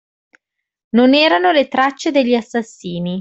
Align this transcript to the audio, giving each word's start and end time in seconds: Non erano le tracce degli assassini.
Non 0.95 1.13
erano 1.13 1.51
le 1.51 1.67
tracce 1.67 2.09
degli 2.09 2.33
assassini. 2.33 3.09